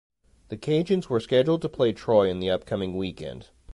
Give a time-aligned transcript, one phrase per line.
[0.47, 3.49] The Cajuns were scheduled to play Troy in the upcoming weekend.